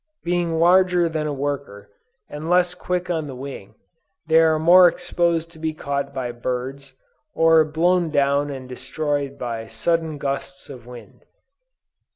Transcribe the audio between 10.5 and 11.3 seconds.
of wind.